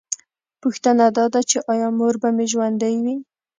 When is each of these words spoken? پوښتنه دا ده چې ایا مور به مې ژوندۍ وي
پوښتنه 0.61 1.05
دا 1.17 1.25
ده 1.33 1.41
چې 1.49 1.57
ایا 1.71 1.87
مور 1.97 2.15
به 2.21 2.29
مې 2.35 2.45
ژوندۍ 2.51 2.95
وي 3.03 3.15